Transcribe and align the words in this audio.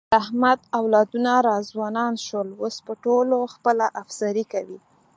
د 0.09 0.13
احمد 0.21 0.59
اولادونه 0.79 1.33
را 1.47 1.57
ځوانان 1.71 2.13
شول، 2.25 2.49
اوس 2.61 2.75
په 2.85 2.93
ټولو 3.03 3.37
خپله 3.53 3.85
افسري 4.01 4.45
کوي. 4.53 4.79